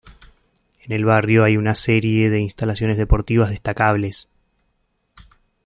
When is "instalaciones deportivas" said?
2.39-3.51